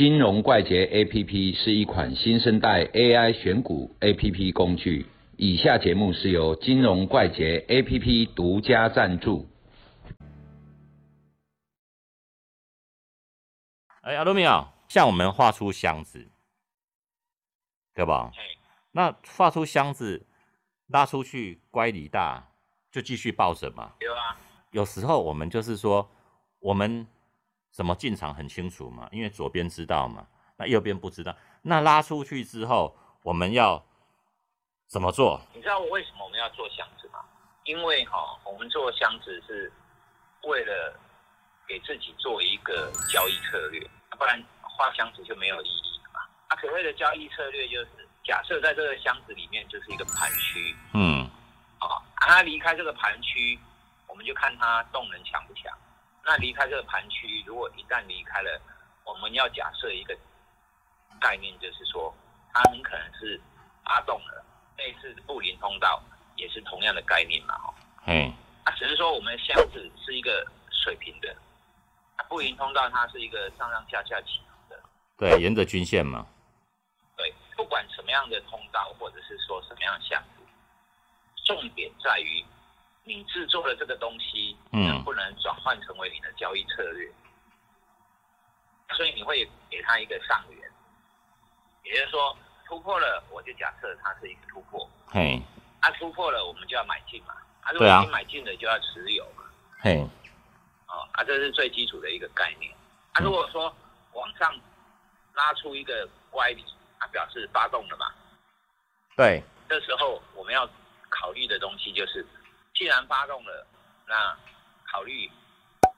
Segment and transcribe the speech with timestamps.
[0.00, 5.04] 金融怪杰 APP 是一款新生代 AI 选股 APP 工具。
[5.36, 9.46] 以下节目是由金融怪杰 APP 独家赞助。
[14.00, 16.30] 哎，阿罗米奥，像我们画出箱子，
[17.92, 18.32] 对吧？
[18.92, 20.24] 那画出箱子
[20.86, 22.48] 拉出去，乖离大
[22.90, 23.92] 就继续抱着嘛。
[24.00, 24.40] 有啊。
[24.70, 26.10] 有时候我们就是说，
[26.58, 27.06] 我们
[27.70, 31.34] 怎么进场很清楚嘛，因为左边知道嘛，那右边不知道。
[31.62, 33.82] 那拉出去之后，我们要
[34.86, 35.40] 怎么做？
[35.54, 37.20] 你知道我为什么我们要做箱子吗？
[37.64, 39.72] 因为哈，我们做箱子是
[40.44, 40.98] 为了
[41.68, 43.80] 给自己做一个交易策略，
[44.18, 46.20] 不然画箱子就没有意义了嘛。
[46.48, 51.28] 啊，所谓的交易策略就是，假设在这个箱子里面就是一个盘区，嗯，
[51.78, 53.58] 啊，它离开这个盘区。
[54.08, 55.72] 我们就看它动能强不强。
[56.24, 58.60] 那离开这个盘区，如果一旦离开了，
[59.04, 60.16] 我们要假设一个
[61.20, 62.14] 概念，就是说
[62.52, 63.40] 它很可能是
[63.84, 64.44] 发动了，
[64.76, 66.02] 类似布林通道
[66.36, 67.74] 也是同样的概念嘛，哈。
[68.06, 68.32] 嗯。
[68.64, 71.34] 啊，只是说我们箱子是一个水平的，
[72.28, 74.80] 布林通道它是一个上上下下起伏的。
[75.16, 76.26] 对，沿着均线嘛。
[77.16, 80.44] 对，不管什么样的通道，或者是说什么样的箱子，
[81.46, 82.44] 重点在于。
[83.04, 87.10] 你制作的这个东西能不能转换成为你的交易策略？
[88.96, 90.70] 所以你会给他一个上缘，
[91.84, 94.88] 也就是说突破了，我就假设它是一个突破。
[95.06, 95.40] 嘿，
[95.80, 97.34] 它突破了，我们就要买进嘛。
[97.62, 99.44] 啊，如果已经买进了，就要持有嘛。
[99.80, 99.96] 嘿，
[100.88, 102.72] 哦，啊，这是最基础的一个概念。
[103.12, 103.74] 啊，如果说
[104.12, 104.52] 往上
[105.34, 106.64] 拉出一个乖离，
[106.98, 108.12] 它表示发动了嘛？
[109.16, 110.68] 对，这时候我们要
[111.08, 112.26] 考虑的东西就是。
[112.80, 113.66] 既然发动了，
[114.08, 114.34] 那
[114.90, 115.30] 考虑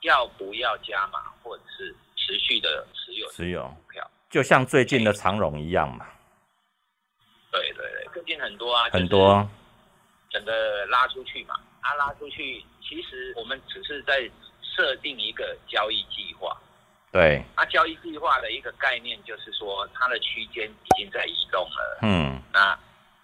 [0.00, 6.04] 要不要加码，或者是持续的持有持有股票，就像最近的长荣一样嘛。
[7.52, 9.48] 对对对，最近很多啊，很多，
[10.28, 14.28] 整个拉出去嘛，它拉出去，其实我们只是在
[14.60, 16.60] 设定一个交易计划。
[17.12, 17.44] 对。
[17.56, 22.76] 那交易计划的一个概念就是说，它的区间已经在移动了，嗯，那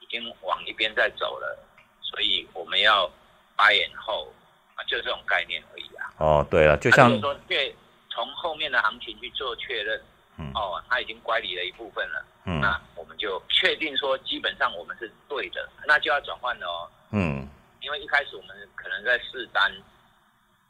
[0.00, 1.56] 已经往一边在走了，
[2.02, 3.08] 所以我们要。
[3.56, 4.32] 八眼后
[4.74, 6.10] 啊，就这种概念而已啊。
[6.18, 7.74] 哦，对了，就像说，确
[8.10, 10.00] 从后面的行情去做确认，
[10.38, 17.48] 嗯，哦，他已经乖离了一部分了，嗯，那我们就确定说，基本上我们是对的，那就要转换了哦，嗯，
[17.80, 19.72] 因为一开始我们可能在试单，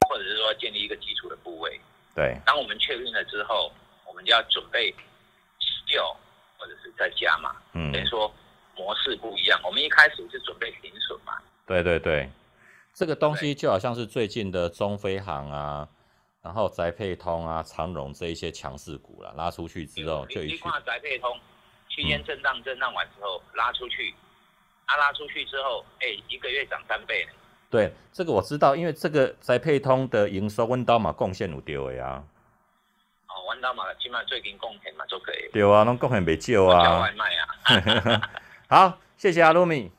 [0.09, 1.79] 或者是说建立一个基础的部位，
[2.15, 3.71] 对，当我们确定了之后，
[4.07, 4.91] 我们就要准备
[5.61, 6.17] 持有
[6.57, 8.33] 或者是再加嘛，嗯，等于说
[8.75, 11.35] 模式不一样，我们一开始是准备停损嘛，
[11.67, 12.29] 对对对。
[12.95, 15.89] 这个东西就好像是最近的中飞航啊，
[16.41, 21.37] 然后宅配通啊、长荣这一些强势股了，拉出去之后就一句话，宅配通
[21.89, 24.15] 区间震荡，震荡完之后拉出去，
[24.87, 27.33] 它拉出去之后，哎，一个月涨三倍呢。
[27.69, 32.23] 对，这个我知道，因为这个宅配通的营收温刀嘛贡献有丢的啊。
[33.27, 35.51] 哦，温刀嘛，起码最近贡献嘛就可以。
[35.53, 36.85] 对啊，拢贡献没少啊。
[36.85, 38.31] 叫外卖啊。
[38.71, 39.91] 好，谢谢阿鲁米。